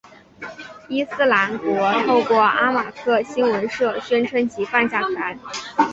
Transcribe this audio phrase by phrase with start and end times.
[0.89, 5.37] 伊斯兰国透过阿马克新闻社宣称其犯下此案。